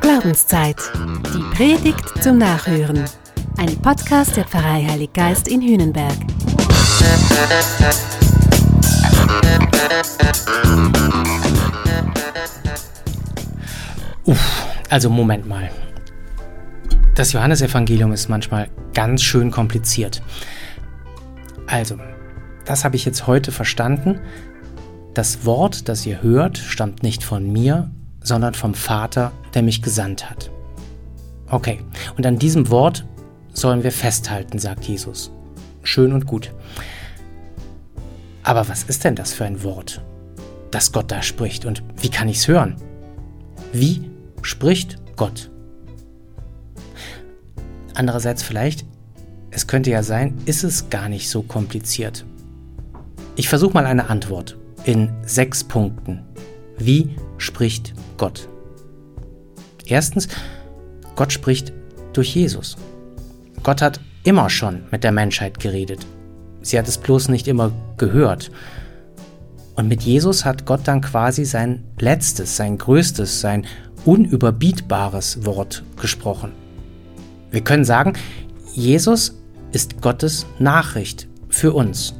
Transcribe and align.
Glaubenszeit. 0.00 0.76
Die 1.32 1.56
Predigt 1.56 2.22
zum 2.22 2.38
Nachhören. 2.38 3.04
Ein 3.58 3.76
Podcast 3.80 4.36
der 4.36 4.44
Pfarrei 4.44 4.84
Heilig 4.88 5.12
Geist 5.12 5.46
in 5.46 5.62
Hühnenberg. 5.62 6.14
Uff, 14.24 14.66
also 14.88 15.08
Moment 15.08 15.46
mal. 15.46 15.70
Das 17.14 17.32
Johannesevangelium 17.32 18.12
ist 18.12 18.28
manchmal 18.28 18.68
ganz 18.94 19.22
schön 19.22 19.52
kompliziert. 19.52 20.22
Also, 21.66 21.98
das 22.64 22.84
habe 22.84 22.96
ich 22.96 23.04
jetzt 23.04 23.28
heute 23.28 23.52
verstanden. 23.52 24.18
Das 25.14 25.44
Wort, 25.44 25.88
das 25.88 26.06
ihr 26.06 26.22
hört, 26.22 26.56
stammt 26.56 27.02
nicht 27.02 27.24
von 27.24 27.52
mir, 27.52 27.90
sondern 28.22 28.54
vom 28.54 28.74
Vater, 28.74 29.32
der 29.54 29.62
mich 29.62 29.82
gesandt 29.82 30.30
hat. 30.30 30.50
Okay, 31.48 31.80
und 32.16 32.24
an 32.26 32.38
diesem 32.38 32.70
Wort 32.70 33.04
sollen 33.52 33.82
wir 33.82 33.90
festhalten, 33.90 34.60
sagt 34.60 34.84
Jesus. 34.84 35.32
Schön 35.82 36.12
und 36.12 36.26
gut. 36.26 36.52
Aber 38.44 38.68
was 38.68 38.84
ist 38.84 39.02
denn 39.02 39.16
das 39.16 39.32
für 39.32 39.44
ein 39.44 39.64
Wort, 39.64 40.00
das 40.70 40.92
Gott 40.92 41.10
da 41.10 41.22
spricht 41.22 41.64
und 41.64 41.82
wie 41.96 42.10
kann 42.10 42.28
ich 42.28 42.38
es 42.38 42.48
hören? 42.48 42.76
Wie 43.72 44.08
spricht 44.42 44.98
Gott? 45.16 45.50
Andererseits 47.94 48.44
vielleicht, 48.44 48.86
es 49.50 49.66
könnte 49.66 49.90
ja 49.90 50.04
sein, 50.04 50.38
ist 50.46 50.62
es 50.62 50.88
gar 50.88 51.08
nicht 51.08 51.28
so 51.28 51.42
kompliziert. 51.42 52.24
Ich 53.34 53.48
versuche 53.48 53.74
mal 53.74 53.86
eine 53.86 54.08
Antwort 54.08 54.59
in 54.84 55.10
sechs 55.24 55.64
Punkten. 55.64 56.24
Wie 56.78 57.16
spricht 57.38 57.94
Gott? 58.16 58.48
Erstens, 59.86 60.28
Gott 61.16 61.32
spricht 61.32 61.72
durch 62.12 62.34
Jesus. 62.34 62.76
Gott 63.62 63.82
hat 63.82 64.00
immer 64.24 64.50
schon 64.50 64.82
mit 64.90 65.04
der 65.04 65.12
Menschheit 65.12 65.60
geredet. 65.60 66.06
Sie 66.62 66.78
hat 66.78 66.88
es 66.88 66.98
bloß 66.98 67.28
nicht 67.28 67.48
immer 67.48 67.72
gehört. 67.96 68.50
Und 69.76 69.88
mit 69.88 70.02
Jesus 70.02 70.44
hat 70.44 70.66
Gott 70.66 70.80
dann 70.84 71.00
quasi 71.00 71.44
sein 71.44 71.84
letztes, 71.98 72.56
sein 72.56 72.76
größtes, 72.78 73.40
sein 73.40 73.66
unüberbietbares 74.04 75.44
Wort 75.44 75.84
gesprochen. 76.00 76.52
Wir 77.50 77.62
können 77.62 77.84
sagen, 77.84 78.14
Jesus 78.72 79.36
ist 79.72 80.00
Gottes 80.00 80.46
Nachricht 80.58 81.28
für 81.48 81.72
uns. 81.72 82.14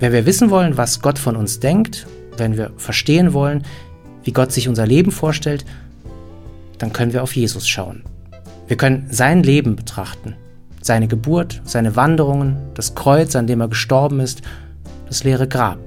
Wenn 0.00 0.12
wir 0.12 0.26
wissen 0.26 0.50
wollen, 0.50 0.76
was 0.76 1.02
Gott 1.02 1.18
von 1.18 1.34
uns 1.34 1.58
denkt, 1.58 2.06
wenn 2.36 2.56
wir 2.56 2.70
verstehen 2.76 3.32
wollen, 3.32 3.64
wie 4.22 4.32
Gott 4.32 4.52
sich 4.52 4.68
unser 4.68 4.86
Leben 4.86 5.10
vorstellt, 5.10 5.64
dann 6.78 6.92
können 6.92 7.12
wir 7.12 7.24
auf 7.24 7.34
Jesus 7.34 7.68
schauen. 7.68 8.04
Wir 8.68 8.76
können 8.76 9.08
sein 9.10 9.42
Leben 9.42 9.74
betrachten, 9.74 10.36
seine 10.80 11.08
Geburt, 11.08 11.60
seine 11.64 11.96
Wanderungen, 11.96 12.58
das 12.74 12.94
Kreuz, 12.94 13.34
an 13.34 13.48
dem 13.48 13.60
er 13.60 13.68
gestorben 13.68 14.20
ist, 14.20 14.42
das 15.08 15.24
leere 15.24 15.48
Grab. 15.48 15.80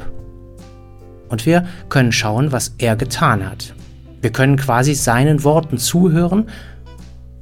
Und 1.29 1.45
wir 1.45 1.65
können 1.87 2.11
schauen, 2.11 2.51
was 2.51 2.73
er 2.79 2.97
getan 2.97 3.49
hat. 3.49 3.73
Wir 4.19 4.31
können 4.31 4.57
quasi 4.57 4.93
seinen 4.93 5.45
Worten 5.45 5.77
zuhören 5.77 6.49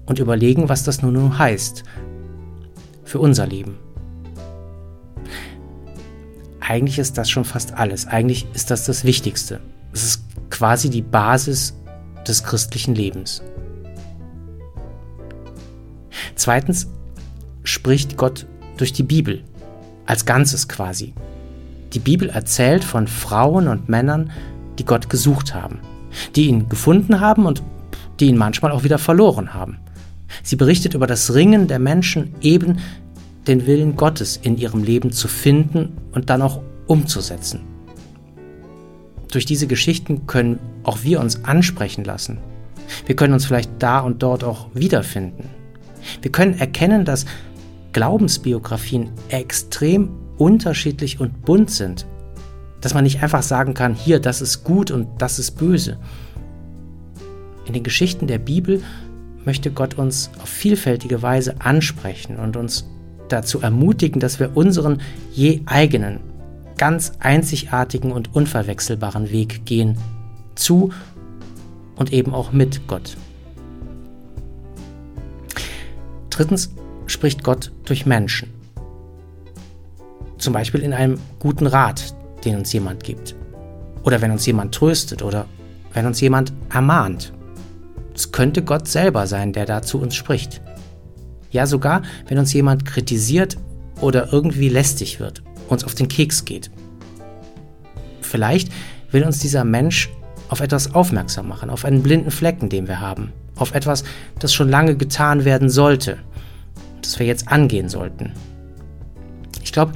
und 0.05 0.19
überlegen, 0.19 0.69
was 0.69 0.83
das 0.83 1.01
nun 1.01 1.39
heißt 1.39 1.83
für 3.05 3.19
unser 3.19 3.47
Leben 3.47 3.79
eigentlich 6.69 6.99
ist 6.99 7.17
das 7.17 7.31
schon 7.31 7.45
fast 7.45 7.73
alles. 7.73 8.05
Eigentlich 8.05 8.45
ist 8.53 8.69
das 8.69 8.85
das 8.85 9.03
Wichtigste. 9.03 9.59
Es 9.91 10.03
ist 10.03 10.23
quasi 10.51 10.91
die 10.91 11.01
Basis 11.01 11.75
des 12.27 12.43
christlichen 12.43 12.93
Lebens. 12.93 13.41
Zweitens 16.35 16.87
spricht 17.63 18.17
Gott 18.17 18.45
durch 18.77 18.93
die 18.93 19.03
Bibel, 19.03 19.43
als 20.05 20.25
Ganzes 20.25 20.69
quasi. 20.69 21.13
Die 21.93 21.99
Bibel 21.99 22.29
erzählt 22.29 22.83
von 22.83 23.07
Frauen 23.07 23.67
und 23.67 23.89
Männern, 23.89 24.29
die 24.77 24.85
Gott 24.85 25.09
gesucht 25.09 25.55
haben, 25.55 25.79
die 26.35 26.49
ihn 26.49 26.69
gefunden 26.69 27.19
haben 27.19 27.47
und 27.47 27.63
die 28.19 28.27
ihn 28.27 28.37
manchmal 28.37 28.71
auch 28.71 28.83
wieder 28.83 28.99
verloren 28.99 29.55
haben. 29.55 29.79
Sie 30.43 30.55
berichtet 30.55 30.93
über 30.93 31.07
das 31.07 31.33
Ringen 31.33 31.67
der 31.67 31.79
Menschen 31.79 32.35
eben 32.41 32.77
den 33.49 33.65
Willen 33.65 33.95
Gottes 33.95 34.39
in 34.41 34.57
ihrem 34.57 34.83
Leben 34.83 35.11
zu 35.11 35.27
finden 35.27 35.97
und 36.11 36.29
dann 36.29 36.43
auch 36.43 36.61
umzusetzen. 36.85 37.61
Durch 39.31 39.45
diese 39.45 39.65
Geschichten 39.65 40.27
können 40.27 40.59
auch 40.83 40.99
wir 41.03 41.19
uns 41.19 41.43
ansprechen 41.45 42.03
lassen. 42.03 42.37
Wir 43.07 43.15
können 43.15 43.33
uns 43.33 43.45
vielleicht 43.45 43.71
da 43.79 43.99
und 43.99 44.21
dort 44.21 44.43
auch 44.43 44.67
wiederfinden. 44.73 45.49
Wir 46.21 46.31
können 46.31 46.59
erkennen, 46.59 47.05
dass 47.05 47.25
Glaubensbiografien 47.91 49.09
extrem 49.29 50.11
unterschiedlich 50.37 51.19
und 51.19 51.41
bunt 51.43 51.71
sind. 51.71 52.05
Dass 52.81 52.93
man 52.93 53.03
nicht 53.03 53.21
einfach 53.23 53.43
sagen 53.43 53.73
kann, 53.73 53.95
hier, 53.95 54.19
das 54.19 54.41
ist 54.41 54.63
gut 54.63 54.91
und 54.91 55.07
das 55.17 55.39
ist 55.39 55.51
böse. 55.57 55.97
In 57.65 57.73
den 57.73 57.83
Geschichten 57.83 58.27
der 58.27 58.39
Bibel 58.39 58.83
möchte 59.43 59.71
Gott 59.71 59.95
uns 59.95 60.29
auf 60.41 60.49
vielfältige 60.49 61.23
Weise 61.23 61.61
ansprechen 61.61 62.37
und 62.37 62.55
uns 62.55 62.85
dazu 63.31 63.61
ermutigen, 63.61 64.19
dass 64.19 64.39
wir 64.39 64.55
unseren 64.55 65.01
je 65.31 65.61
eigenen, 65.65 66.19
ganz 66.77 67.13
einzigartigen 67.19 68.11
und 68.11 68.35
unverwechselbaren 68.35 69.31
Weg 69.31 69.65
gehen, 69.65 69.97
zu 70.55 70.91
und 71.95 72.13
eben 72.13 72.33
auch 72.33 72.51
mit 72.51 72.87
Gott. 72.87 73.17
Drittens 76.29 76.71
spricht 77.05 77.43
Gott 77.43 77.71
durch 77.85 78.05
Menschen. 78.05 78.49
Zum 80.37 80.53
Beispiel 80.53 80.81
in 80.81 80.93
einem 80.93 81.19
guten 81.39 81.67
Rat, 81.67 82.13
den 82.45 82.55
uns 82.55 82.71
jemand 82.71 83.03
gibt. 83.03 83.35
Oder 84.03 84.21
wenn 84.21 84.31
uns 84.31 84.45
jemand 84.45 84.73
tröstet 84.73 85.21
oder 85.21 85.45
wenn 85.93 86.05
uns 86.05 86.21
jemand 86.21 86.53
ermahnt. 86.73 87.33
Es 88.15 88.31
könnte 88.31 88.63
Gott 88.63 88.87
selber 88.87 89.27
sein, 89.27 89.51
der 89.51 89.65
da 89.65 89.81
zu 89.81 89.99
uns 89.99 90.15
spricht. 90.15 90.61
Ja, 91.51 91.65
sogar, 91.65 92.03
wenn 92.27 92.37
uns 92.37 92.53
jemand 92.53 92.85
kritisiert 92.85 93.57
oder 94.01 94.31
irgendwie 94.31 94.69
lästig 94.69 95.19
wird, 95.19 95.43
uns 95.67 95.83
auf 95.83 95.95
den 95.95 96.07
Keks 96.07 96.45
geht. 96.45 96.69
Vielleicht 98.21 98.71
will 99.11 99.23
uns 99.23 99.39
dieser 99.39 99.63
Mensch 99.63 100.09
auf 100.49 100.61
etwas 100.61 100.93
aufmerksam 100.93 101.47
machen, 101.47 101.69
auf 101.69 101.85
einen 101.85 102.03
blinden 102.03 102.31
Flecken, 102.31 102.69
den 102.69 102.87
wir 102.87 102.99
haben, 102.99 103.31
auf 103.55 103.73
etwas, 103.73 104.03
das 104.39 104.53
schon 104.53 104.69
lange 104.69 104.95
getan 104.95 105.45
werden 105.45 105.69
sollte, 105.69 106.17
das 107.01 107.19
wir 107.19 107.25
jetzt 107.25 107.47
angehen 107.47 107.89
sollten. 107.89 108.33
Ich 109.63 109.71
glaube, 109.71 109.93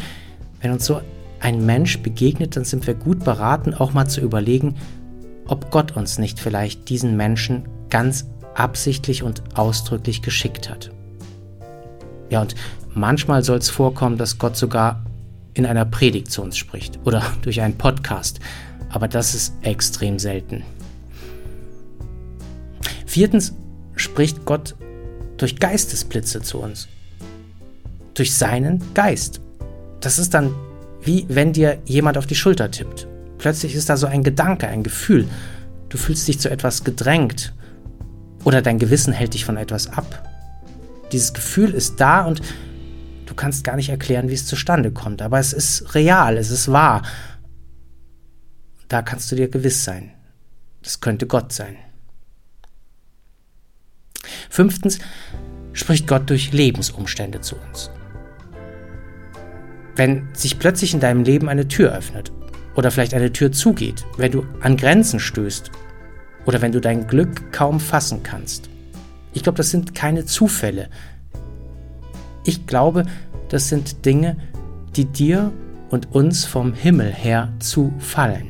wenn 0.61 0.71
uns 0.71 0.85
so 0.85 1.01
ein 1.39 1.65
Mensch 1.65 1.99
begegnet, 1.99 2.55
dann 2.55 2.63
sind 2.63 2.87
wir 2.87 2.93
gut 2.93 3.23
beraten, 3.23 3.73
auch 3.73 3.93
mal 3.93 4.07
zu 4.07 4.21
überlegen, 4.21 4.75
ob 5.45 5.71
Gott 5.71 5.97
uns 5.97 6.17
nicht 6.17 6.39
vielleicht 6.39 6.89
diesen 6.89 7.17
Menschen 7.17 7.67
ganz 7.89 8.27
absichtlich 8.55 9.23
und 9.23 9.43
ausdrücklich 9.55 10.21
geschickt 10.21 10.69
hat. 10.69 10.92
Ja, 12.33 12.41
und 12.41 12.55
manchmal 12.95 13.43
soll 13.43 13.59
es 13.59 13.69
vorkommen, 13.69 14.17
dass 14.17 14.39
Gott 14.39 14.57
sogar 14.57 15.05
in 15.53 15.67
einer 15.67 15.85
Predigt 15.85 16.31
zu 16.31 16.41
uns 16.41 16.57
spricht 16.57 16.99
oder 17.05 17.21
durch 17.43 17.61
einen 17.61 17.77
Podcast, 17.77 18.39
aber 18.89 19.07
das 19.07 19.35
ist 19.35 19.53
extrem 19.61 20.17
selten. 20.17 20.63
Viertens 23.05 23.53
spricht 23.95 24.45
Gott 24.45 24.73
durch 25.37 25.57
Geistesblitze 25.57 26.41
zu 26.41 26.57
uns, 26.57 26.87
durch 28.15 28.33
seinen 28.33 28.81
Geist. 28.95 29.39
Das 30.01 30.17
ist 30.17 30.33
dann 30.33 30.55
wie 31.03 31.27
wenn 31.29 31.53
dir 31.53 31.77
jemand 31.85 32.17
auf 32.17 32.25
die 32.25 32.33
Schulter 32.33 32.71
tippt. 32.71 33.07
Plötzlich 33.37 33.75
ist 33.75 33.89
da 33.89 33.95
so 33.95 34.07
ein 34.07 34.23
Gedanke, 34.23 34.67
ein 34.67 34.81
Gefühl. 34.81 35.27
Du 35.89 35.99
fühlst 35.99 36.27
dich 36.27 36.39
zu 36.39 36.49
etwas 36.49 36.83
gedrängt 36.83 37.53
oder 38.43 38.63
dein 38.63 38.79
Gewissen 38.79 39.13
hält 39.13 39.35
dich 39.35 39.45
von 39.45 39.57
etwas 39.57 39.87
ab. 39.87 40.32
Dieses 41.13 41.33
Gefühl 41.33 41.73
ist 41.73 42.01
da 42.01 42.25
und 42.25 42.41
du 43.27 43.35
kannst 43.35 43.63
gar 43.63 43.75
nicht 43.75 43.89
erklären, 43.89 44.29
wie 44.29 44.33
es 44.33 44.47
zustande 44.47 44.91
kommt. 44.91 45.21
Aber 45.21 45.39
es 45.39 45.53
ist 45.53 45.93
real, 45.95 46.37
es 46.37 46.49
ist 46.49 46.71
wahr. 46.71 47.03
Da 48.87 49.01
kannst 49.03 49.31
du 49.31 49.35
dir 49.35 49.47
gewiss 49.47 49.83
sein. 49.83 50.11
Das 50.81 50.99
könnte 50.99 51.27
Gott 51.27 51.53
sein. 51.53 51.77
Fünftens 54.49 54.99
spricht 55.71 56.07
Gott 56.07 56.29
durch 56.29 56.51
Lebensumstände 56.51 57.41
zu 57.41 57.55
uns. 57.55 57.89
Wenn 59.95 60.27
sich 60.33 60.57
plötzlich 60.57 60.93
in 60.93 60.99
deinem 60.99 61.23
Leben 61.23 61.47
eine 61.47 61.67
Tür 61.67 61.95
öffnet 61.95 62.31
oder 62.75 62.89
vielleicht 62.89 63.13
eine 63.13 63.31
Tür 63.31 63.51
zugeht, 63.51 64.05
wenn 64.17 64.31
du 64.31 64.45
an 64.61 64.77
Grenzen 64.77 65.19
stößt 65.19 65.69
oder 66.45 66.61
wenn 66.61 66.71
du 66.71 66.81
dein 66.81 67.07
Glück 67.07 67.51
kaum 67.51 67.79
fassen 67.79 68.23
kannst, 68.23 68.69
ich 69.33 69.43
glaube, 69.43 69.57
das 69.57 69.71
sind 69.71 69.95
keine 69.95 70.25
Zufälle. 70.25 70.89
Ich 72.45 72.65
glaube, 72.67 73.05
das 73.49 73.69
sind 73.69 74.05
Dinge, 74.05 74.37
die 74.95 75.05
dir 75.05 75.51
und 75.89 76.13
uns 76.13 76.45
vom 76.45 76.73
Himmel 76.73 77.11
her 77.11 77.53
zufallen. 77.59 78.47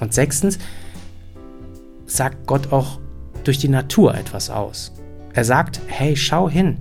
Und 0.00 0.12
sechstens 0.12 0.58
sagt 2.06 2.46
Gott 2.46 2.72
auch 2.72 2.98
durch 3.44 3.58
die 3.58 3.68
Natur 3.68 4.14
etwas 4.14 4.50
aus. 4.50 4.92
Er 5.32 5.44
sagt, 5.44 5.80
hey, 5.86 6.16
schau 6.16 6.48
hin, 6.48 6.78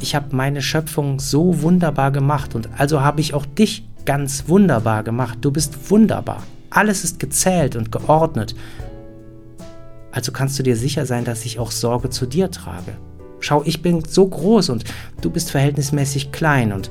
ich 0.00 0.14
habe 0.14 0.34
meine 0.34 0.62
Schöpfung 0.62 1.18
so 1.18 1.62
wunderbar 1.62 2.12
gemacht 2.12 2.54
und 2.54 2.68
also 2.78 3.00
habe 3.00 3.20
ich 3.20 3.34
auch 3.34 3.46
dich 3.46 3.88
ganz 4.04 4.48
wunderbar 4.48 5.02
gemacht. 5.02 5.38
Du 5.40 5.50
bist 5.50 5.90
wunderbar. 5.90 6.42
Alles 6.70 7.04
ist 7.04 7.18
gezählt 7.18 7.76
und 7.76 7.90
geordnet. 7.90 8.54
Also 10.10 10.32
kannst 10.32 10.58
du 10.58 10.62
dir 10.62 10.76
sicher 10.76 11.06
sein, 11.06 11.24
dass 11.24 11.44
ich 11.44 11.58
auch 11.58 11.70
Sorge 11.70 12.10
zu 12.10 12.26
dir 12.26 12.50
trage. 12.50 12.96
Schau, 13.40 13.62
ich 13.64 13.82
bin 13.82 14.02
so 14.04 14.26
groß 14.26 14.70
und 14.70 14.84
du 15.20 15.30
bist 15.30 15.50
verhältnismäßig 15.50 16.32
klein 16.32 16.72
und 16.72 16.90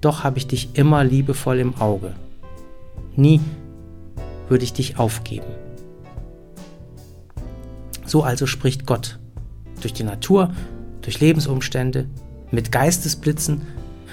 doch 0.00 0.24
habe 0.24 0.38
ich 0.38 0.46
dich 0.46 0.70
immer 0.74 1.04
liebevoll 1.04 1.58
im 1.58 1.74
Auge. 1.80 2.14
Nie 3.16 3.40
würde 4.48 4.64
ich 4.64 4.72
dich 4.72 4.98
aufgeben. 4.98 5.46
So 8.04 8.22
also 8.22 8.46
spricht 8.46 8.86
Gott 8.86 9.18
durch 9.80 9.92
die 9.92 10.04
Natur, 10.04 10.52
durch 11.02 11.20
Lebensumstände, 11.20 12.06
mit 12.50 12.70
Geistesblitzen, 12.70 13.62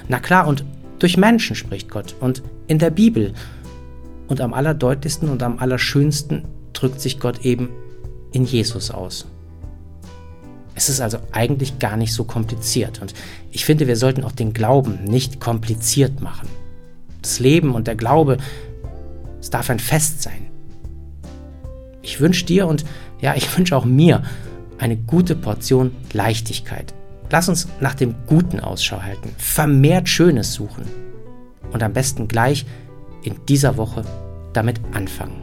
na 0.07 0.19
klar, 0.19 0.47
und 0.47 0.65
durch 0.99 1.17
Menschen 1.17 1.55
spricht 1.55 1.89
Gott 1.89 2.15
und 2.19 2.41
in 2.67 2.79
der 2.79 2.89
Bibel. 2.89 3.33
Und 4.27 4.41
am 4.41 4.53
allerdeutlichsten 4.53 5.29
und 5.29 5.43
am 5.43 5.59
allerschönsten 5.59 6.45
drückt 6.73 7.01
sich 7.01 7.19
Gott 7.19 7.45
eben 7.45 7.69
in 8.33 8.43
Jesus 8.43 8.91
aus. 8.91 9.25
Es 10.75 10.89
ist 10.89 10.99
also 10.99 11.19
eigentlich 11.31 11.79
gar 11.79 11.97
nicht 11.97 12.13
so 12.13 12.23
kompliziert 12.23 13.01
und 13.01 13.13
ich 13.51 13.63
finde, 13.63 13.87
wir 13.87 13.95
sollten 13.95 14.23
auch 14.23 14.31
den 14.31 14.53
Glauben 14.53 15.03
nicht 15.03 15.39
kompliziert 15.39 16.19
machen. 16.19 16.49
Das 17.21 17.39
Leben 17.39 17.73
und 17.75 17.87
der 17.87 17.95
Glaube, 17.95 18.37
es 19.39 19.49
darf 19.49 19.69
ein 19.69 19.79
Fest 19.79 20.23
sein. 20.23 20.47
Ich 22.01 22.19
wünsche 22.19 22.45
dir 22.45 22.67
und 22.67 22.83
ja, 23.21 23.35
ich 23.35 23.57
wünsche 23.57 23.77
auch 23.77 23.85
mir 23.85 24.23
eine 24.79 24.97
gute 24.97 25.35
Portion 25.35 25.91
Leichtigkeit. 26.11 26.93
Lass 27.29 27.49
uns 27.49 27.67
nach 27.79 27.95
dem 27.95 28.15
Guten 28.27 28.59
Ausschau 28.59 29.01
halten, 29.01 29.33
vermehrt 29.37 30.09
Schönes 30.09 30.53
suchen 30.53 30.83
und 31.71 31.81
am 31.81 31.93
besten 31.93 32.27
gleich 32.27 32.65
in 33.23 33.35
dieser 33.47 33.77
Woche 33.77 34.03
damit 34.53 34.79
anfangen. 34.93 35.42